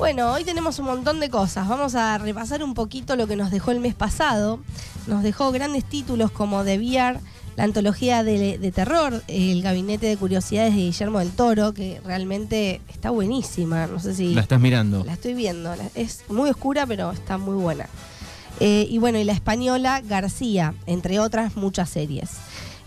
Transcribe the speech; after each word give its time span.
Bueno, 0.00 0.32
hoy 0.32 0.44
tenemos 0.44 0.78
un 0.78 0.86
montón 0.86 1.20
de 1.20 1.28
cosas. 1.28 1.68
Vamos 1.68 1.94
a 1.94 2.16
repasar 2.16 2.64
un 2.64 2.72
poquito 2.72 3.16
lo 3.16 3.26
que 3.26 3.36
nos 3.36 3.50
dejó 3.50 3.70
el 3.70 3.80
mes 3.80 3.94
pasado. 3.94 4.58
Nos 5.06 5.22
dejó 5.22 5.52
grandes 5.52 5.84
títulos 5.84 6.30
como 6.30 6.64
The 6.64 6.78
VR, 6.78 7.20
la 7.56 7.64
antología 7.64 8.24
de, 8.24 8.56
de 8.56 8.72
terror, 8.72 9.22
El 9.28 9.60
Gabinete 9.60 10.06
de 10.06 10.16
Curiosidades 10.16 10.74
de 10.74 10.80
Guillermo 10.80 11.18
del 11.18 11.32
Toro, 11.32 11.74
que 11.74 12.00
realmente 12.02 12.80
está 12.88 13.10
buenísima. 13.10 13.88
No 13.88 14.00
sé 14.00 14.14
si. 14.14 14.34
La 14.34 14.40
estás 14.40 14.58
mirando. 14.58 15.04
La 15.04 15.12
estoy 15.12 15.34
viendo. 15.34 15.74
Es 15.94 16.24
muy 16.30 16.48
oscura, 16.48 16.86
pero 16.86 17.12
está 17.12 17.36
muy 17.36 17.56
buena. 17.56 17.84
Eh, 18.58 18.86
y 18.88 18.96
bueno, 18.96 19.18
y 19.18 19.24
la 19.24 19.34
española 19.34 20.00
García, 20.00 20.72
entre 20.86 21.20
otras 21.20 21.56
muchas 21.56 21.90
series. 21.90 22.30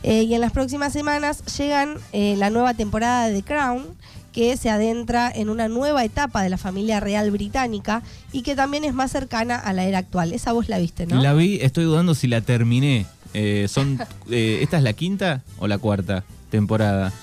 Eh, 0.01 0.23
y 0.23 0.33
en 0.33 0.41
las 0.41 0.51
próximas 0.51 0.91
semanas 0.91 1.43
llegan 1.57 1.95
eh, 2.11 2.33
la 2.39 2.49
nueva 2.49 2.73
temporada 2.73 3.27
de 3.27 3.35
The 3.35 3.43
Crown, 3.43 3.85
que 4.33 4.57
se 4.57 4.69
adentra 4.69 5.31
en 5.33 5.49
una 5.49 5.69
nueva 5.69 6.03
etapa 6.03 6.41
de 6.43 6.49
la 6.49 6.57
familia 6.57 6.99
real 6.99 7.31
británica 7.31 8.01
y 8.33 8.41
que 8.41 8.55
también 8.55 8.83
es 8.83 8.93
más 8.93 9.11
cercana 9.11 9.55
a 9.55 9.71
la 9.71 9.85
era 9.85 9.99
actual. 9.99 10.33
Esa 10.33 10.51
vos 10.51 10.67
la 10.67 10.79
viste, 10.79 11.05
¿no? 11.05 11.21
La 11.21 11.33
vi, 11.33 11.59
estoy 11.61 11.85
dudando 11.85 12.15
si 12.15 12.27
la 12.27 12.41
terminé. 12.41 13.05
Eh, 13.33 13.67
son, 13.69 13.99
eh, 14.29 14.59
¿Esta 14.61 14.77
es 14.77 14.83
la 14.83 14.93
quinta 14.93 15.41
o 15.59 15.67
la 15.67 15.77
cuarta 15.77 16.23
temporada? 16.49 17.13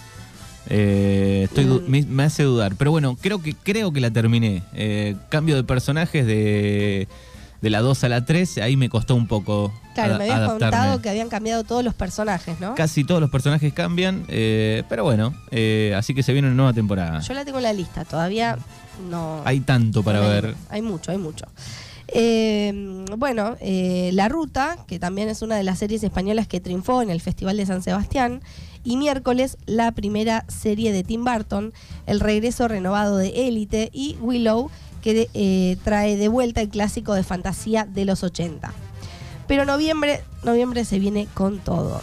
Eh, 0.69 1.43
estoy 1.45 1.65
Mm. 1.65 1.83
me, 1.89 2.03
me 2.03 2.23
hace 2.23 2.45
dudar. 2.45 2.77
Pero 2.77 2.91
bueno, 2.93 3.17
creo 3.21 3.43
que, 3.43 3.55
creo 3.55 3.93
que 3.93 4.01
la 4.01 4.11
terminé. 4.11 4.63
Cambio 5.29 5.57
de 5.57 5.65
personajes 5.65 6.25
de, 6.27 7.09
de 7.61 7.71
la 7.71 7.81
2 7.81 8.05
a 8.05 8.09
la 8.09 8.25
3, 8.25 8.59
ahí 8.59 8.77
me 8.77 8.89
costó 8.89 9.15
un 9.15 9.27
poco 9.27 9.73
claro, 9.95 10.17
me 10.19 10.25
habías 10.25 10.39
adaptarme. 10.39 10.77
contado 10.77 11.03
que 11.03 11.11
habían 11.11 11.29
cambiado 11.29 11.63
todos 11.65 11.85
los 11.85 11.95
personajes, 11.95 12.59
¿no? 12.61 12.75
Casi 12.75 13.05
todos 13.05 13.21
los 13.21 13.31
personajes 13.31 13.73
cambian, 13.73 14.25
eh, 14.29 14.83
pero 14.89 15.05
bueno, 15.05 15.35
eh, 15.51 15.95
así 15.97 16.15
que 16.15 16.23
se 16.23 16.33
viene 16.33 16.49
una 16.49 16.57
nueva 16.57 16.73
temporada. 16.73 17.21
Yo 17.21 17.35
la 17.35 17.45
tengo 17.45 17.59
en 17.59 17.65
la 17.65 17.73
lista, 17.73 18.05
todavía 18.05 18.59
no. 19.11 19.43
Hay 19.45 19.61
tanto 19.61 20.03
para 20.03 20.21
Hay- 20.23 20.29
ver. 20.29 20.55
Hay 20.71 20.83
mucho, 20.83 21.11
hay 21.11 21.19
mucho. 21.19 21.47
Eh, 22.13 23.05
bueno, 23.17 23.57
eh, 23.61 24.11
La 24.15 24.29
Ruta, 24.29 24.79
que 24.89 24.99
también 24.99 25.29
es 25.29 25.43
una 25.43 25.57
de 25.57 25.63
las 25.63 25.79
series 25.79 26.03
españolas 26.03 26.49
que 26.49 26.61
triunfó 26.61 27.03
en 27.03 27.11
el 27.11 27.21
Festival 27.21 27.57
de 27.57 27.67
San 27.67 27.83
Sebastián. 27.83 28.41
Y 28.83 28.97
miércoles, 28.97 29.59
la 29.67 29.93
primera 29.93 30.45
serie 30.49 30.93
de 30.93 31.05
Tim 31.05 31.25
Burton, 31.25 31.73
el 32.07 32.19
regreso 32.19 32.67
renovado 32.67 33.17
de 33.19 33.47
Élite 33.47 33.91
y 33.93 34.17
Willow, 34.21 34.71
que 35.01 35.29
eh, 35.35 35.77
trae 35.85 36.17
de 36.17 36.29
vuelta 36.29 36.61
el 36.61 36.69
clásico 36.69 37.15
de 37.15 37.23
fantasía 37.25 37.85
de 37.85 38.05
los 38.05 38.23
80. 38.23 38.73
Pero 39.47 39.65
noviembre, 39.65 40.23
noviembre 40.45 40.85
se 40.85 40.99
viene 40.99 41.27
con 41.35 41.59
todo. 41.59 42.01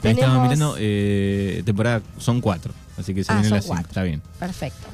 Tenemos- 0.00 0.42
mirando, 0.42 0.76
eh, 0.78 1.62
temporada 1.66 2.00
son 2.18 2.40
cuatro, 2.40 2.72
así 2.98 3.12
que 3.14 3.22
se 3.22 3.32
Ah, 3.32 3.36
viene 3.40 3.50
la 3.56 3.60
cinco, 3.62 3.76
está 3.78 4.02
bien. 4.02 4.22
Perfecto. 4.38 4.86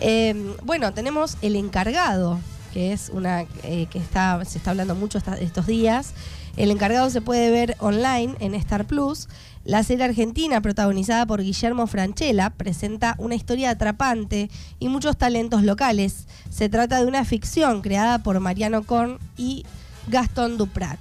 Eh, 0.00 0.54
bueno, 0.62 0.92
tenemos 0.92 1.36
El 1.42 1.56
Encargado, 1.56 2.38
que 2.76 2.92
es 2.92 3.08
una 3.08 3.46
eh, 3.62 3.86
que 3.90 3.98
está, 3.98 4.44
se 4.44 4.58
está 4.58 4.72
hablando 4.72 4.94
mucho 4.94 5.16
esta- 5.16 5.38
estos 5.38 5.66
días. 5.66 6.12
El 6.58 6.70
Encargado 6.70 7.08
se 7.08 7.22
puede 7.22 7.50
ver 7.50 7.74
online 7.78 8.34
en 8.38 8.54
Star 8.54 8.84
Plus. 8.84 9.28
La 9.64 9.82
serie 9.82 10.04
argentina, 10.04 10.60
protagonizada 10.60 11.24
por 11.24 11.40
Guillermo 11.42 11.86
Franchella, 11.86 12.50
presenta 12.50 13.14
una 13.16 13.34
historia 13.34 13.70
atrapante 13.70 14.50
y 14.78 14.90
muchos 14.90 15.16
talentos 15.16 15.62
locales. 15.62 16.26
Se 16.50 16.68
trata 16.68 17.00
de 17.00 17.06
una 17.06 17.24
ficción 17.24 17.80
creada 17.80 18.18
por 18.22 18.38
Mariano 18.40 18.82
Korn 18.82 19.16
y 19.38 19.64
Gastón 20.08 20.58
Duprat. 20.58 20.98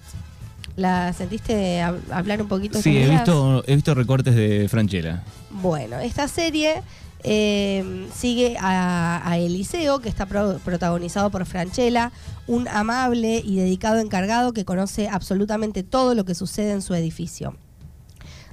¿La 0.78 1.12
sentiste 1.12 1.82
hab- 1.82 2.00
hablar 2.10 2.42
un 2.42 2.48
poquito 2.48 2.82
Sí, 2.82 2.96
he 3.00 3.10
visto, 3.10 3.66
he 3.68 3.76
visto 3.76 3.94
recortes 3.96 4.34
de 4.34 4.68
Franchella. 4.70 5.24
Bueno, 5.50 6.00
esta 6.00 6.30
serie 6.30 6.82
eh, 7.28 8.08
sigue 8.16 8.56
a, 8.60 9.36
Eliseo, 9.38 10.00
que 10.00 10.10
está 10.10 10.26
pro- 10.28 10.60
protagonizado 10.64 11.32
por 11.32 11.46
Franchella, 11.46 12.12
un 12.48 12.68
amable 12.68 13.42
y 13.44 13.56
dedicado 13.58 14.00
encargado 14.00 14.54
que 14.54 14.64
conoce 14.64 15.10
absolutamente 15.10 15.84
todo 15.84 16.14
lo 16.16 16.24
que 16.24 16.36
sucede 16.36 16.72
en 16.72 16.82
su 16.82 16.94
edificio. 16.94 17.56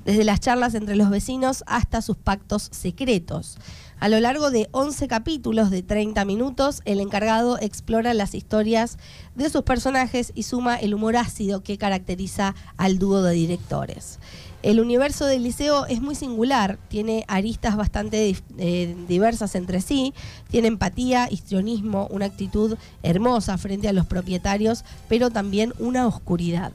Desde 0.04 0.24
las 0.24 0.40
charlas 0.40 0.74
entre 0.74 0.96
los 0.96 1.10
vecinos 1.10 1.62
hasta 1.66 2.02
sus 2.02 2.16
pactos 2.16 2.68
secretos. 2.72 3.58
A 4.00 4.08
lo 4.08 4.18
largo 4.18 4.50
de 4.50 4.68
11 4.72 5.06
capítulos 5.06 5.70
de 5.70 5.84
30 5.84 6.24
minutos, 6.24 6.82
el 6.84 6.98
encargado 6.98 7.56
explora 7.60 8.14
las 8.14 8.34
historias 8.34 8.98
de 9.36 9.48
sus 9.48 9.62
personajes 9.62 10.32
y 10.34 10.42
suma 10.42 10.74
el 10.74 10.94
humor 10.94 11.16
ácido 11.16 11.62
que 11.62 11.78
caracteriza 11.78 12.56
al 12.76 12.98
dúo 12.98 13.22
de 13.22 13.32
directores. 13.34 14.18
El 14.62 14.78
universo 14.78 15.26
del 15.26 15.42
liceo 15.42 15.86
es 15.86 16.00
muy 16.00 16.14
singular, 16.14 16.78
tiene 16.88 17.24
aristas 17.26 17.76
bastante 17.76 18.36
eh, 18.58 18.96
diversas 19.08 19.56
entre 19.56 19.80
sí, 19.80 20.14
tiene 20.50 20.68
empatía, 20.68 21.26
histrionismo, 21.28 22.06
una 22.10 22.26
actitud 22.26 22.76
hermosa 23.02 23.58
frente 23.58 23.88
a 23.88 23.92
los 23.92 24.06
propietarios, 24.06 24.84
pero 25.08 25.30
también 25.30 25.74
una 25.80 26.06
oscuridad. 26.06 26.70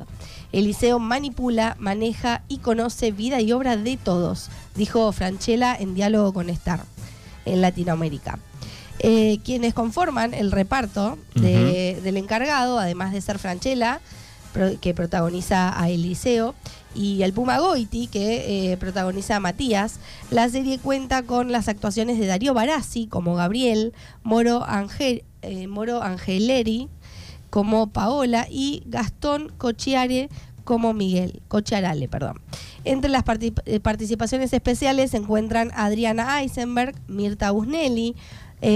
El 0.52 0.66
liceo 0.66 1.00
manipula, 1.00 1.78
maneja 1.80 2.44
y 2.50 2.58
conoce 2.58 3.12
vida 3.12 3.40
y 3.40 3.54
obra 3.54 3.78
de 3.78 3.96
todos, 3.96 4.50
dijo 4.76 5.10
Franchella 5.14 5.74
en 5.76 5.96
diálogo 5.96 6.34
con 6.34 6.50
Star 6.50 6.84
en 7.46 7.62
Latinoamérica. 7.62 8.38
Eh, 9.00 9.38
quienes 9.46 9.74
conforman 9.74 10.34
el 10.34 10.52
reparto 10.52 11.18
de- 11.36 12.00
del 12.04 12.18
encargado, 12.18 12.80
además 12.80 13.14
de 13.14 13.22
ser 13.22 13.38
Franchella, 13.40 14.02
que 14.82 14.94
protagoniza 14.94 15.80
a 15.80 15.90
Eliseo, 15.90 16.56
y 16.98 17.22
el 17.22 17.32
Puma 17.32 17.60
Goiti, 17.60 18.08
que 18.08 18.72
eh, 18.72 18.78
protagoniza 18.78 19.36
a 19.36 19.40
Matías, 19.40 20.00
la 20.32 20.50
serie 20.50 20.80
cuenta 20.80 21.22
con 21.24 21.52
las 21.52 21.68
actuaciones 21.68 22.18
de 22.20 22.26
Darío 22.26 22.54
Barassi 22.54 23.06
como 23.06 23.36
Gabriel, 23.36 23.94
Moro, 24.24 24.66
Angel, 24.66 25.24
eh, 25.44 25.68
Moro 25.68 26.02
Angeleri 26.02 26.90
como 27.52 27.88
Paola 27.88 28.48
y 28.50 28.84
Gastón 28.88 29.54
Cochiare 29.58 30.30
como 30.64 30.94
Miguel, 30.94 31.42
Cochiarale, 31.48 32.10
perdón. 32.10 32.42
Entre 32.84 33.10
las 33.10 33.24
eh, 33.28 33.80
participaciones 33.80 34.52
especiales 34.52 35.12
se 35.12 35.18
encuentran 35.18 35.72
Adriana 35.76 36.42
Eisenberg, 36.42 36.96
Mirta 37.08 37.52
Busnelli, 37.52 38.16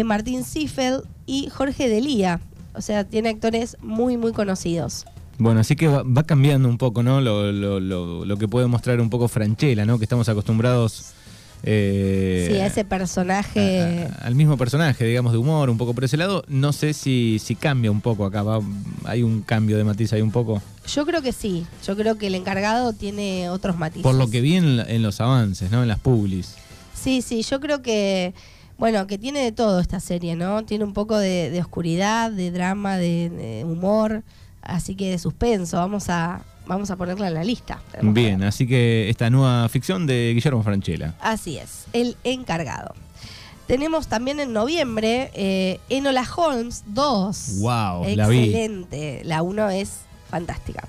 Martín 0.05 0.45
Ziffel 0.45 1.01
y 1.25 1.49
Jorge 1.49 1.89
Delía. 1.89 2.39
O 2.75 2.81
sea, 2.81 3.03
tiene 3.03 3.29
actores 3.29 3.77
muy, 3.81 4.15
muy 4.15 4.31
conocidos. 4.31 5.05
Bueno, 5.37 5.59
así 5.61 5.75
que 5.75 5.87
va, 5.87 6.03
va 6.03 6.23
cambiando 6.23 6.67
un 6.69 6.77
poco, 6.77 7.01
¿no? 7.03 7.19
Lo, 7.21 7.51
lo- 7.51 7.79
lo- 7.79 8.25
lo 8.25 8.37
que 8.37 8.47
puede 8.47 8.67
mostrar 8.67 8.99
un 9.01 9.09
poco 9.09 9.27
Franchella, 9.27 9.85
¿no? 9.85 9.97
Que 9.97 10.05
estamos 10.05 10.29
acostumbrados 10.29 11.13
eh, 11.63 12.47
sí, 12.51 12.57
a 12.59 12.65
ese 12.67 12.83
personaje. 12.85 14.07
a- 14.21 14.25
al 14.25 14.35
mismo 14.35 14.57
personaje, 14.57 15.05
digamos, 15.05 15.31
de 15.31 15.37
humor, 15.37 15.69
un 15.69 15.77
poco 15.77 15.93
por 15.93 16.03
ese 16.03 16.17
lado. 16.17 16.43
No 16.47 16.73
sé 16.73 16.93
si, 16.93 17.39
si 17.39 17.55
cambia 17.55 17.91
un 17.91 18.01
poco 18.01 18.25
acá. 18.25 18.43
va- 18.43 18.61
hay 19.05 19.23
un 19.23 19.41
cambio 19.41 19.77
de 19.77 19.83
matiz 19.83 20.11
ahí 20.13 20.21
un 20.21 20.31
poco. 20.31 20.61
Yo 20.87 21.05
creo 21.05 21.21
que 21.21 21.31
sí. 21.31 21.65
Yo 21.85 21.95
creo 21.95 22.17
que 22.17 22.27
el 22.27 22.35
encargado 22.35 22.93
tiene 22.93 23.49
otros 23.49 23.77
matices. 23.77 24.03
Por 24.03 24.15
lo 24.15 24.29
que 24.29 24.41
vi 24.41 24.55
en, 24.55 25.01
los 25.03 25.21
avances, 25.21 25.71
¿no? 25.71 25.81
En 25.81 25.87
las 25.87 25.99
publis. 25.99 26.55
Sí, 26.93 27.21
sí, 27.21 27.41
yo 27.43 27.59
creo 27.59 27.81
que, 27.81 28.33
bueno, 28.77 29.07
que 29.07 29.17
tiene 29.17 29.39
de 29.43 29.51
todo 29.51 29.79
esta 29.79 29.99
serie, 29.99 30.35
¿no? 30.35 30.63
Tiene 30.65 30.83
un 30.83 30.93
poco 30.93 31.17
de, 31.17 31.49
de 31.49 31.59
oscuridad, 31.61 32.31
de 32.31 32.51
drama, 32.51 32.97
de, 32.97 33.29
de 33.29 33.65
humor, 33.65 34.23
así 34.61 34.95
que 34.95 35.11
de 35.11 35.19
suspenso. 35.19 35.77
Vamos 35.77 36.09
a, 36.09 36.41
vamos 36.65 36.91
a 36.91 36.95
ponerla 36.95 37.27
en 37.27 37.33
la 37.33 37.43
lista. 37.43 37.81
Bien, 38.01 38.43
así 38.43 38.67
que 38.67 39.09
esta 39.09 39.29
nueva 39.29 39.67
ficción 39.69 40.07
de 40.07 40.31
Guillermo 40.33 40.63
Franchella. 40.63 41.15
Así 41.19 41.57
es, 41.57 41.85
el 41.93 42.17
encargado. 42.23 42.93
Tenemos 43.67 44.07
también 44.07 44.39
en 44.39 44.51
noviembre 44.51 45.31
eh, 45.33 45.79
Enola 45.89 46.27
Holmes 46.35 46.83
2. 46.87 47.59
Wow. 47.59 48.05
Excelente. 48.05 49.21
La 49.23 49.43
1 49.43 49.69
es 49.69 49.99
fantástica. 50.29 50.87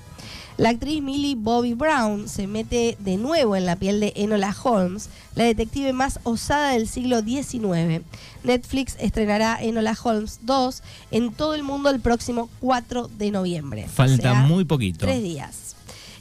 La 0.57 0.69
actriz 0.69 1.01
Millie 1.01 1.35
Bobby 1.35 1.73
Brown 1.73 2.29
se 2.29 2.45
mete 2.45 2.95
de 2.99 3.17
nuevo 3.17 3.55
en 3.55 3.65
la 3.65 3.75
piel 3.75 3.99
de 3.99 4.13
Enola 4.15 4.55
Holmes, 4.63 5.09
la 5.35 5.45
detective 5.45 5.93
más 5.93 6.19
osada 6.23 6.73
del 6.73 6.87
siglo 6.87 7.21
XIX. 7.21 8.03
Netflix 8.43 8.95
estrenará 8.99 9.57
Enola 9.59 9.97
Holmes 10.03 10.41
2 10.43 10.83
en 11.09 11.33
todo 11.33 11.55
el 11.55 11.63
mundo 11.63 11.89
el 11.89 11.99
próximo 11.99 12.49
4 12.59 13.09
de 13.17 13.31
noviembre. 13.31 13.87
Falta 13.87 14.31
O 14.31 14.33
sea, 14.33 14.43
muy 14.43 14.63
poquito. 14.63 14.99
Tres 14.99 15.23
días. 15.23 15.75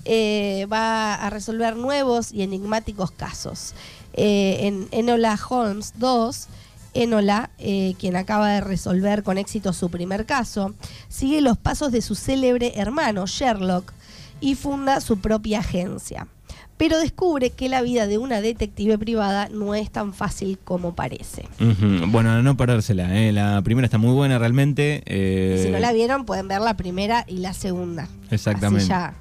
Eh, 0.07 0.67
va 0.73 1.15
a 1.15 1.29
resolver 1.29 1.77
nuevos 1.77 2.33
y 2.33 2.43
enigmáticos 2.43 3.11
casos. 3.11 3.75
Eh, 4.15 4.61
en 4.63 4.89
Enola 4.93 5.39
Holmes 5.49 5.93
2, 5.97 6.47
Enola, 6.95 7.51
eh, 7.59 7.95
quien 7.99 8.17
acaba 8.17 8.49
de 8.49 8.61
resolver 8.63 9.23
con 9.23 9.37
éxito 9.37 9.75
su 9.75 9.91
primer 9.91 10.25
caso, 10.25 10.75
sigue 11.09 11.43
los 11.43 11.59
pasos 11.59 11.93
de 11.93 12.01
su 12.01 12.15
célebre 12.15 12.73
hermano 12.77 13.27
Sherlock 13.27 13.93
y 14.43 14.57
funda 14.57 15.01
su 15.01 15.19
propia 15.19 15.61
agencia. 15.61 16.27
Pero 16.77 16.99
descubre 16.99 17.51
que 17.51 17.69
la 17.69 17.81
vida 17.81 18.07
de 18.07 18.19
una 18.19 18.41
detective 18.41 18.99
privada 18.99 19.49
no 19.49 19.75
es 19.75 19.91
tan 19.91 20.13
fácil 20.13 20.59
como 20.63 20.95
parece. 20.95 21.49
Bueno, 22.09 22.43
no 22.43 22.57
perdérsela, 22.57 23.17
¿eh? 23.17 23.31
La 23.31 23.63
primera 23.63 23.87
está 23.87 23.99
muy 23.99 24.13
buena 24.13 24.39
realmente. 24.39 25.03
Eh, 25.07 25.61
si 25.65 25.71
no 25.71 25.79
la 25.79 25.93
vieron, 25.93 26.25
pueden 26.25 26.49
ver 26.49 26.61
la 26.61 26.77
primera 26.77 27.25
y 27.29 27.39
la 27.39 27.55
segunda. 27.55 28.09
Exactamente. 28.31 28.83
Así 28.83 28.89
ya 28.89 29.15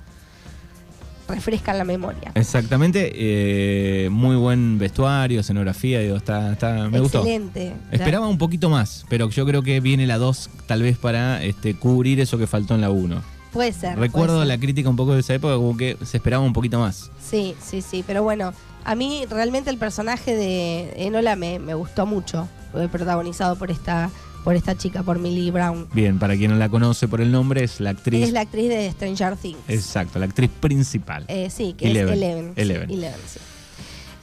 refrescan 1.27 1.77
la 1.77 1.83
memoria. 1.83 2.31
Exactamente, 2.35 3.11
eh, 3.13 4.09
muy 4.09 4.35
buen 4.35 4.77
vestuario, 4.77 5.39
escenografía, 5.39 5.99
digo, 5.99 6.17
está, 6.17 6.51
está, 6.51 6.89
me 6.89 6.99
gustó. 6.99 7.19
Excelente. 7.19 7.73
Esperaba 7.91 8.27
un 8.27 8.37
poquito 8.37 8.69
más, 8.69 9.05
pero 9.07 9.29
yo 9.29 9.45
creo 9.45 9.63
que 9.63 9.79
viene 9.79 10.07
la 10.07 10.17
2 10.17 10.49
tal 10.67 10.81
vez 10.81 10.97
para 10.97 11.41
este, 11.43 11.75
cubrir 11.75 12.19
eso 12.19 12.37
que 12.37 12.47
faltó 12.47 12.75
en 12.75 12.81
la 12.81 12.89
1. 12.89 13.21
Puede 13.53 13.73
ser. 13.73 13.97
Recuerdo 13.99 14.35
puede 14.35 14.47
ser. 14.47 14.47
la 14.47 14.57
crítica 14.59 14.89
un 14.89 14.95
poco 14.95 15.13
de 15.13 15.19
esa 15.19 15.33
época, 15.33 15.55
como 15.55 15.75
que 15.75 15.97
se 16.05 16.17
esperaba 16.17 16.43
un 16.43 16.53
poquito 16.53 16.79
más. 16.79 17.11
Sí, 17.21 17.55
sí, 17.61 17.81
sí, 17.81 18.03
pero 18.05 18.23
bueno, 18.23 18.53
a 18.83 18.95
mí 18.95 19.25
realmente 19.29 19.69
el 19.69 19.77
personaje 19.77 20.35
de 20.35 20.93
Enola 21.05 21.35
me, 21.35 21.59
me 21.59 21.73
gustó 21.73 22.05
mucho, 22.05 22.47
protagonizado 22.91 23.57
por 23.57 23.69
esta, 23.71 24.09
por 24.43 24.55
esta 24.55 24.77
chica, 24.77 25.03
por 25.03 25.19
Millie 25.19 25.51
Brown. 25.51 25.87
Bien, 25.93 26.17
para 26.17 26.35
quien 26.35 26.51
no 26.51 26.57
la 26.57 26.69
conoce 26.69 27.07
por 27.07 27.21
el 27.21 27.31
nombre, 27.31 27.63
es 27.63 27.79
la 27.79 27.91
actriz. 27.91 28.23
Es 28.25 28.31
la 28.33 28.41
actriz 28.41 28.69
de 28.69 28.89
Stranger 28.91 29.35
Things. 29.35 29.59
Exacto, 29.67 30.17
la 30.19 30.25
actriz 30.25 30.49
principal. 30.59 31.25
Eh, 31.27 31.49
sí, 31.49 31.73
que 31.77 31.91
Eleven. 31.91 32.13
es 32.13 32.17
Eleven. 32.17 32.53
sí, 32.55 32.61
Eleven. 32.61 32.89
Eleven, 32.91 33.19
sí. 33.27 33.39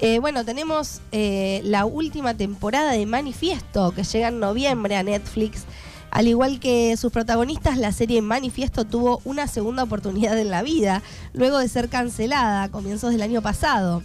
Eh, 0.00 0.20
bueno, 0.20 0.44
tenemos 0.44 1.00
eh, 1.10 1.60
la 1.64 1.84
última 1.84 2.34
temporada 2.34 2.92
de 2.92 3.04
Manifiesto 3.04 3.90
que 3.90 4.04
llega 4.04 4.28
en 4.28 4.38
noviembre 4.38 4.96
a 4.96 5.02
Netflix. 5.02 5.64
Al 6.10 6.26
igual 6.26 6.58
que 6.58 6.96
sus 6.96 7.12
protagonistas, 7.12 7.78
la 7.78 7.93
serie 7.93 8.22
Manifiesto 8.22 8.84
tuvo 8.84 9.20
una 9.25 9.46
segunda 9.46 9.82
oportunidad 9.82 10.38
en 10.38 10.50
la 10.50 10.62
vida, 10.62 11.02
luego 11.32 11.58
de 11.58 11.69
ser 11.69 11.88
cancelada 11.88 12.64
a 12.64 12.70
comienzos 12.70 13.12
del 13.12 13.22
año 13.22 13.43
pasado. 13.43 14.02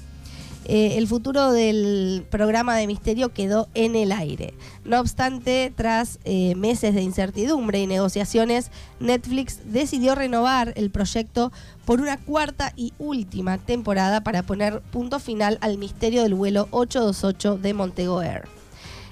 Eh, 0.65 0.97
el 0.97 1.07
futuro 1.07 1.51
del 1.51 2.25
programa 2.29 2.77
de 2.77 2.87
misterio 2.87 3.33
quedó 3.33 3.67
en 3.73 3.95
el 3.95 4.11
aire. 4.11 4.53
No 4.85 4.99
obstante, 4.99 5.73
tras 5.75 6.19
eh, 6.23 6.55
meses 6.55 6.95
de 6.95 7.01
incertidumbre 7.01 7.79
y 7.81 7.87
negociaciones, 7.87 8.71
Netflix 8.99 9.59
decidió 9.65 10.15
renovar 10.15 10.73
el 10.77 10.89
proyecto 10.89 11.51
por 11.85 11.99
una 11.99 12.17
cuarta 12.17 12.71
y 12.77 12.93
última 12.97 13.57
temporada 13.57 14.21
para 14.21 14.43
poner 14.43 14.81
punto 14.81 15.19
final 15.19 15.57
al 15.61 15.77
misterio 15.77 16.23
del 16.23 16.33
vuelo 16.33 16.67
828 16.71 17.57
de 17.57 17.73
Montego 17.73 18.21
Air. 18.21 18.62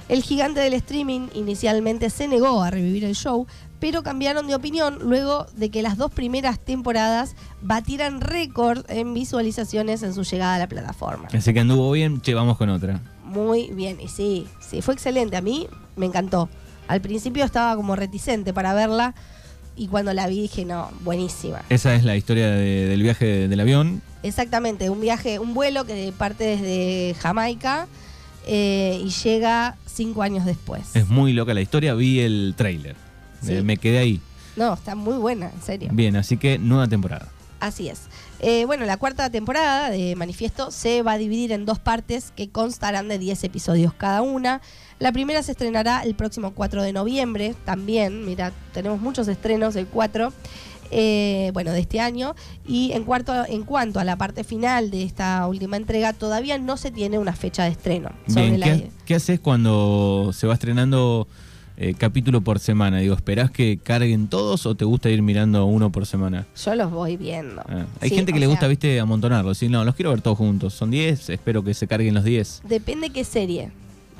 El 0.09 0.23
gigante 0.23 0.59
del 0.59 0.73
streaming 0.73 1.27
inicialmente 1.33 2.09
se 2.09 2.27
negó 2.27 2.61
a 2.63 2.69
revivir 2.69 3.05
el 3.05 3.15
show, 3.15 3.47
pero 3.79 4.03
cambiaron 4.03 4.45
de 4.47 4.55
opinión 4.55 4.99
luego 5.01 5.45
de 5.55 5.69
que 5.69 5.81
las 5.81 5.97
dos 5.97 6.11
primeras 6.11 6.59
temporadas 6.59 7.35
batieran 7.61 8.19
récord 8.21 8.83
en 8.89 9.13
visualizaciones 9.13 10.03
en 10.03 10.13
su 10.13 10.23
llegada 10.23 10.55
a 10.55 10.59
la 10.59 10.67
plataforma. 10.67 11.29
Así 11.33 11.53
que 11.53 11.61
anduvo 11.61 11.91
bien, 11.91 12.21
che, 12.21 12.33
vamos 12.33 12.57
con 12.57 12.69
otra. 12.69 12.99
Muy 13.23 13.69
bien, 13.71 13.99
y 14.01 14.09
sí, 14.09 14.47
sí, 14.59 14.81
fue 14.81 14.93
excelente. 14.93 15.37
A 15.37 15.41
mí 15.41 15.67
me 15.95 16.05
encantó. 16.05 16.49
Al 16.89 16.99
principio 16.99 17.45
estaba 17.45 17.75
como 17.77 17.95
reticente 17.95 18.53
para 18.53 18.73
verla 18.73 19.15
y 19.77 19.87
cuando 19.87 20.13
la 20.13 20.27
vi 20.27 20.41
dije, 20.41 20.65
no, 20.65 20.89
buenísima. 21.05 21.61
Esa 21.69 21.95
es 21.95 22.03
la 22.03 22.17
historia 22.17 22.49
de- 22.51 22.87
del 22.87 23.01
viaje 23.01 23.25
de- 23.25 23.47
del 23.47 23.59
avión. 23.61 24.01
Exactamente, 24.23 24.89
un 24.89 24.99
viaje, 24.99 25.39
un 25.39 25.53
vuelo 25.53 25.85
que 25.85 26.13
parte 26.17 26.43
desde 26.43 27.15
Jamaica 27.21 27.87
eh, 28.45 29.01
y 29.03 29.09
llega 29.09 29.77
cinco 29.85 30.21
años 30.21 30.45
después. 30.45 30.95
Es 30.95 31.07
muy 31.07 31.33
loca 31.33 31.53
la 31.53 31.61
historia, 31.61 31.93
vi 31.93 32.19
el 32.19 32.53
tráiler. 32.55 32.95
Sí. 33.41 33.53
Eh, 33.53 33.63
me 33.63 33.77
quedé 33.77 33.99
ahí. 33.99 34.21
No, 34.55 34.73
está 34.73 34.95
muy 34.95 35.15
buena, 35.17 35.49
en 35.53 35.61
serio. 35.61 35.89
Bien, 35.91 36.15
así 36.15 36.37
que 36.37 36.57
nueva 36.59 36.87
temporada. 36.87 37.29
Así 37.61 37.89
es. 37.89 38.01
Eh, 38.39 38.65
bueno, 38.65 38.85
la 38.85 38.97
cuarta 38.97 39.29
temporada 39.29 39.91
de 39.91 40.15
Manifiesto 40.15 40.71
se 40.71 41.03
va 41.03 41.13
a 41.13 41.17
dividir 41.19 41.51
en 41.51 41.65
dos 41.65 41.77
partes 41.77 42.33
que 42.35 42.49
constarán 42.49 43.07
de 43.07 43.19
10 43.19 43.43
episodios 43.43 43.93
cada 43.93 44.23
una. 44.23 44.61
La 44.97 45.11
primera 45.11 45.43
se 45.43 45.51
estrenará 45.51 46.01
el 46.01 46.15
próximo 46.15 46.51
4 46.51 46.81
de 46.81 46.91
noviembre, 46.91 47.55
también, 47.63 48.25
mira, 48.25 48.51
tenemos 48.73 48.99
muchos 48.99 49.27
estrenos 49.27 49.75
el 49.75 49.85
4, 49.85 50.33
eh, 50.91 51.49
bueno, 51.53 51.71
de 51.71 51.79
este 51.79 51.99
año. 51.99 52.35
Y 52.67 52.91
en, 52.93 53.03
cuarto, 53.03 53.33
en 53.47 53.63
cuanto 53.63 53.99
a 53.99 54.03
la 54.03 54.15
parte 54.17 54.43
final 54.43 54.91
de 54.91 55.03
esta 55.03 55.47
última 55.47 55.77
entrega, 55.77 56.13
todavía 56.13 56.57
no 56.57 56.77
se 56.77 56.91
tiene 56.91 57.17
una 57.17 57.33
fecha 57.33 57.63
de 57.63 57.69
estreno. 57.71 58.09
Bien, 58.27 58.59
la- 58.59 58.65
¿qué, 58.67 58.89
qué 59.05 59.15
haces 59.15 59.39
cuando 59.39 60.31
se 60.33 60.47
va 60.47 60.53
estrenando 60.53 61.27
eh, 61.77 61.95
capítulo 61.97 62.41
por 62.41 62.59
semana? 62.59 62.99
Digo, 62.99 63.15
¿esperás 63.15 63.49
que 63.49 63.79
carguen 63.81 64.27
todos 64.27 64.65
o 64.65 64.75
te 64.75 64.85
gusta 64.85 65.09
ir 65.09 65.21
mirando 65.21 65.65
uno 65.65 65.91
por 65.91 66.05
semana? 66.05 66.45
Yo 66.63 66.75
los 66.75 66.91
voy 66.91 67.17
viendo. 67.17 67.61
Ah, 67.67 67.85
Hay 68.01 68.09
Sí, 68.09 68.15
gente 68.15 68.33
que 68.33 68.39
le 68.39 68.47
gusta, 68.47 68.67
viste, 68.67 68.99
amontonarlos. 68.99 69.57
Sí, 69.57 69.69
no, 69.69 69.83
los 69.85 69.95
quiero 69.95 70.11
ver 70.11 70.21
todos 70.21 70.37
juntos. 70.37 70.73
Son 70.73 70.91
10, 70.91 71.29
espero 71.29 71.63
que 71.63 71.73
se 71.73 71.87
carguen 71.87 72.13
los 72.13 72.23
10. 72.23 72.61
Depende 72.67 73.09
qué 73.09 73.23
serie, 73.23 73.71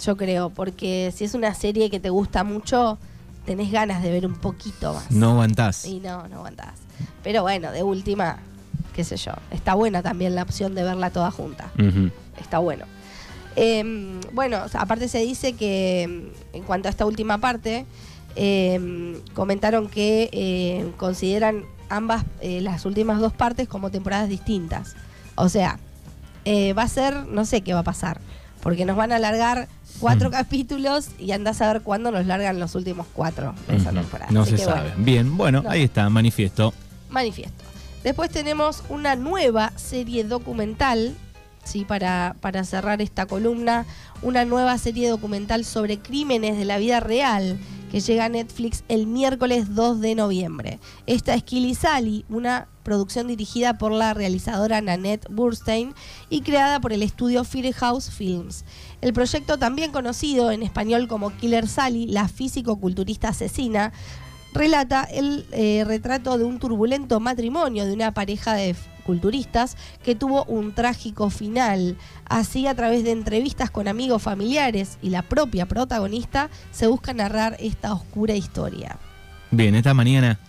yo 0.03 0.17
creo, 0.17 0.49
porque 0.49 1.11
si 1.15 1.25
es 1.25 1.33
una 1.35 1.53
serie 1.53 1.89
que 1.91 1.99
te 1.99 2.09
gusta 2.09 2.43
mucho, 2.43 2.97
tenés 3.45 3.71
ganas 3.71 4.01
de 4.03 4.11
ver 4.11 4.25
un 4.25 4.35
poquito 4.35 4.93
más. 4.93 5.11
No 5.11 5.31
aguantás. 5.31 5.85
Y 5.85 5.99
no, 5.99 6.27
no 6.27 6.37
aguantás. 6.37 6.73
Pero 7.23 7.41
bueno, 7.41 7.71
de 7.71 7.83
última, 7.83 8.39
qué 8.93 9.03
sé 9.03 9.17
yo. 9.17 9.33
Está 9.51 9.73
buena 9.73 10.01
también 10.01 10.35
la 10.35 10.43
opción 10.43 10.75
de 10.75 10.83
verla 10.83 11.09
toda 11.09 11.31
junta. 11.31 11.71
Está 12.39 12.59
bueno. 12.59 12.85
Eh, 13.55 14.19
bueno, 14.31 14.59
aparte 14.73 15.07
se 15.07 15.19
dice 15.19 15.53
que 15.53 16.31
mm, 16.53 16.55
en 16.55 16.63
cuanto 16.63 16.87
a 16.87 16.91
esta 16.91 17.05
última 17.05 17.37
parte, 17.39 17.85
eh, 18.35 19.21
comentaron 19.33 19.89
que 19.89 20.29
eh, 20.31 20.91
consideran 20.97 21.65
ambas, 21.89 22.23
eh, 22.39 22.61
las 22.61 22.85
últimas 22.85 23.19
dos 23.19 23.33
partes 23.33 23.67
como 23.67 23.91
temporadas 23.91 24.29
distintas. 24.29 24.95
O 25.35 25.49
sea, 25.49 25.79
eh, 26.45 26.73
va 26.73 26.83
a 26.83 26.87
ser, 26.87 27.25
no 27.27 27.45
sé 27.45 27.61
qué 27.61 27.73
va 27.73 27.81
a 27.81 27.83
pasar, 27.83 28.19
porque 28.61 28.85
nos 28.85 28.95
van 28.95 29.11
a 29.11 29.17
alargar 29.17 29.67
cuatro 30.01 30.29
Mm. 30.29 30.31
capítulos 30.33 31.09
y 31.19 31.31
andás 31.31 31.61
a 31.61 31.71
ver 31.71 31.81
cuándo 31.81 32.11
nos 32.11 32.25
largan 32.25 32.59
los 32.59 32.75
últimos 32.75 33.07
cuatro 33.13 33.53
de 33.67 33.77
esa 33.77 33.91
temporada. 33.91 34.31
No 34.31 34.41
Así 34.41 34.51
se 34.51 34.57
que, 34.57 34.63
sabe. 34.65 34.89
bueno, 34.89 34.95
Bien, 35.05 35.37
bueno, 35.37 35.61
No. 35.61 35.69
ahí 35.69 35.83
está, 35.83 36.09
manifiesto. 36.09 36.73
manifiesto. 37.09 37.63
Después 38.03 38.29
tenemos 38.31 38.83
una 38.89 39.15
nueva 39.15 39.71
serie 39.75 40.23
documental, 40.23 41.13
sí, 41.63 41.85
para, 41.85 42.35
para 42.41 42.63
cerrar 42.63 43.01
esta 43.01 43.27
columna, 43.27 43.85
una 44.23 44.43
nueva 44.43 44.77
serie 44.79 45.07
documental 45.09 45.63
sobre 45.65 45.99
crímenes 45.99 46.57
de 46.57 46.65
la 46.65 46.77
vida 46.79 46.99
real 46.99 47.59
que 47.91 47.99
llega 47.99 48.25
a 48.25 48.29
Netflix 48.29 48.85
el 48.87 49.05
miércoles 49.05 49.75
2 49.75 49.99
de 49.99 50.15
noviembre. 50.15 50.79
Esta 51.07 51.35
es 51.35 51.43
Killy 51.43 51.75
Sally, 51.75 52.23
una 52.29 52.69
producción 52.83 53.27
dirigida 53.27 53.77
por 53.77 53.91
la 53.91 54.13
realizadora 54.13 54.79
Nanette 54.79 55.27
Burstein 55.29 55.93
y 56.29 56.41
creada 56.41 56.79
por 56.79 56.93
el 56.93 57.03
estudio 57.03 57.43
Firehouse 57.43 58.09
Films. 58.09 58.63
El 59.01 59.11
proyecto, 59.11 59.57
también 59.57 59.91
conocido 59.91 60.51
en 60.51 60.63
español 60.63 61.09
como 61.09 61.35
Killer 61.35 61.67
Sally, 61.67 62.07
la 62.07 62.29
físico-culturista 62.29 63.29
asesina, 63.29 63.91
relata 64.53 65.03
el 65.03 65.45
eh, 65.51 65.83
retrato 65.85 66.37
de 66.37 66.45
un 66.45 66.59
turbulento 66.59 67.19
matrimonio 67.19 67.85
de 67.85 67.93
una 67.93 68.13
pareja 68.13 68.53
de 68.53 68.73
culturistas 69.01 69.77
que 70.03 70.15
tuvo 70.15 70.45
un 70.45 70.73
trágico 70.73 71.29
final. 71.29 71.97
Así, 72.25 72.67
a 72.67 72.75
través 72.75 73.03
de 73.03 73.11
entrevistas 73.11 73.69
con 73.71 73.87
amigos 73.87 74.21
familiares 74.21 74.97
y 75.01 75.09
la 75.09 75.21
propia 75.21 75.65
protagonista, 75.65 76.49
se 76.71 76.87
busca 76.87 77.13
narrar 77.13 77.57
esta 77.59 77.93
oscura 77.93 78.35
historia. 78.35 78.97
Bien, 79.51 79.75
esta 79.75 79.93
mañana. 79.93 80.39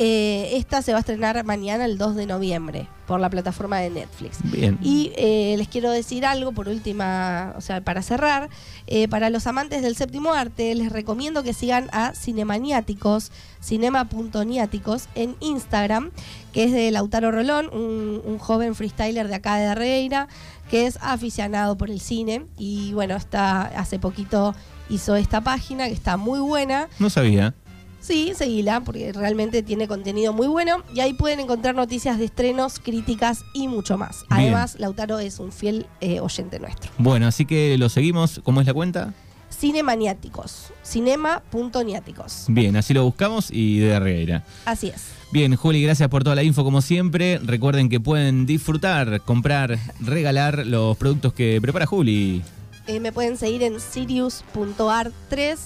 Eh, 0.00 0.56
esta 0.56 0.80
se 0.80 0.92
va 0.92 0.98
a 0.98 1.00
estrenar 1.00 1.44
mañana, 1.44 1.84
el 1.84 1.98
2 1.98 2.14
de 2.14 2.26
noviembre, 2.26 2.86
por 3.08 3.18
la 3.18 3.28
plataforma 3.28 3.78
de 3.78 3.90
Netflix. 3.90 4.38
Bien. 4.44 4.78
Y 4.80 5.10
eh, 5.16 5.56
les 5.58 5.66
quiero 5.66 5.90
decir 5.90 6.24
algo 6.24 6.52
por 6.52 6.68
última, 6.68 7.52
o 7.56 7.60
sea, 7.60 7.80
para 7.80 8.00
cerrar, 8.02 8.48
eh, 8.86 9.08
para 9.08 9.28
los 9.28 9.48
amantes 9.48 9.82
del 9.82 9.96
séptimo 9.96 10.34
arte, 10.34 10.72
les 10.76 10.92
recomiendo 10.92 11.42
que 11.42 11.52
sigan 11.52 11.88
a 11.90 12.12
Cinemaniáticos, 12.14 13.32
cinema.niáticos 13.60 15.08
en 15.16 15.34
Instagram, 15.40 16.12
que 16.52 16.62
es 16.62 16.72
de 16.72 16.92
Lautaro 16.92 17.32
Rolón, 17.32 17.68
un, 17.72 18.22
un 18.24 18.38
joven 18.38 18.76
freestyler 18.76 19.26
de 19.26 19.34
acá 19.34 19.56
de 19.56 19.66
Arreira, 19.66 20.28
que 20.70 20.86
es 20.86 20.96
aficionado 21.00 21.76
por 21.76 21.90
el 21.90 21.98
cine 21.98 22.46
y 22.56 22.92
bueno, 22.92 23.16
está 23.16 23.62
hace 23.62 23.98
poquito 23.98 24.54
hizo 24.90 25.16
esta 25.16 25.40
página 25.40 25.88
que 25.88 25.94
está 25.94 26.16
muy 26.16 26.38
buena. 26.38 26.88
No 27.00 27.10
sabía. 27.10 27.52
Sí, 28.00 28.32
seguila, 28.34 28.80
porque 28.80 29.12
realmente 29.12 29.62
tiene 29.62 29.88
contenido 29.88 30.32
muy 30.32 30.46
bueno 30.46 30.82
y 30.94 31.00
ahí 31.00 31.14
pueden 31.14 31.40
encontrar 31.40 31.74
noticias 31.74 32.18
de 32.18 32.26
estrenos, 32.26 32.78
críticas 32.78 33.44
y 33.52 33.68
mucho 33.68 33.98
más. 33.98 34.24
Bien. 34.28 34.40
Además, 34.40 34.76
Lautaro 34.78 35.18
es 35.18 35.38
un 35.38 35.52
fiel 35.52 35.86
eh, 36.00 36.20
oyente 36.20 36.58
nuestro. 36.58 36.90
Bueno, 36.98 37.26
así 37.26 37.44
que 37.44 37.76
lo 37.78 37.88
seguimos. 37.88 38.40
¿Cómo 38.44 38.60
es 38.60 38.66
la 38.66 38.74
cuenta? 38.74 39.14
Cinemaniáticos, 39.50 40.68
cinema.niáticos. 40.84 42.44
Bien, 42.48 42.76
así 42.76 42.94
lo 42.94 43.04
buscamos 43.04 43.50
y 43.50 43.78
de 43.78 43.98
Regueira. 43.98 44.44
Así 44.64 44.88
es. 44.88 45.06
Bien, 45.32 45.56
Juli, 45.56 45.82
gracias 45.82 46.08
por 46.08 46.22
toda 46.22 46.36
la 46.36 46.42
info 46.42 46.64
como 46.64 46.80
siempre. 46.80 47.38
Recuerden 47.38 47.88
que 47.88 47.98
pueden 47.98 48.46
disfrutar, 48.46 49.20
comprar, 49.22 49.78
regalar 50.00 50.66
los 50.66 50.96
productos 50.96 51.32
que 51.32 51.58
prepara 51.60 51.86
Juli. 51.86 52.42
Eh, 52.86 53.00
me 53.00 53.12
pueden 53.12 53.36
seguir 53.36 53.62
en 53.62 53.80
sirius.art3 53.80 55.58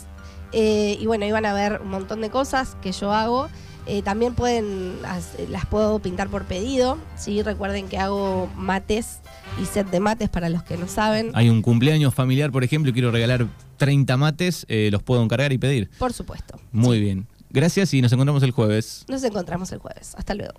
eh, 0.53 0.97
y 1.01 1.07
bueno, 1.07 1.27
van 1.33 1.47
a 1.47 1.55
ver 1.55 1.81
un 1.83 1.89
montón 1.89 2.21
de 2.21 2.31
cosas 2.31 2.77
que 2.83 2.93
yo 2.93 3.13
hago. 3.13 3.49
Eh, 3.87 4.03
también 4.03 4.35
pueden, 4.35 5.03
las, 5.03 5.33
las 5.49 5.67
puedo 5.67 5.99
pintar 5.99 6.29
por 6.29 6.45
pedido. 6.45 6.99
¿sí? 7.17 7.43
Recuerden 7.43 7.89
que 7.89 7.99
hago 7.99 8.49
mates 8.57 9.19
y 9.61 9.67
set 9.67 9.91
de 9.91 10.01
mates 10.01 10.29
para 10.29 10.49
los 10.49 10.63
que 10.63 10.77
no 10.77 10.87
saben. 10.87 11.31
Hay 11.35 11.49
un 11.49 11.63
cumpleaños 11.63 12.15
familiar, 12.15 12.53
por 12.53 12.65
ejemplo, 12.65 12.91
y 12.91 12.93
quiero 12.93 13.11
regalar 13.11 13.47
30 13.79 14.17
mates, 14.17 14.65
eh, 14.69 14.91
los 14.93 15.03
puedo 15.03 15.23
encargar 15.23 15.53
y 15.53 15.59
pedir. 15.59 15.91
Por 15.99 16.13
supuesto. 16.13 16.61
Muy 16.71 17.01
bien. 17.01 17.27
Gracias 17.51 17.93
y 17.93 18.01
nos 18.01 18.13
encontramos 18.13 18.43
el 18.43 18.53
jueves. 18.53 19.05
Nos 19.09 19.25
encontramos 19.25 19.73
el 19.73 19.79
jueves. 19.79 20.15
Hasta 20.17 20.35
luego. 20.35 20.55